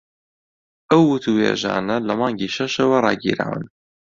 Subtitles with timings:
[0.89, 3.63] ئەو وتووێژانە لە مانگی شەشەوە ڕاگیراون